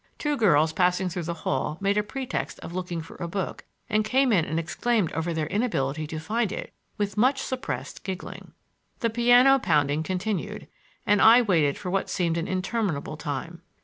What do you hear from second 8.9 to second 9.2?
The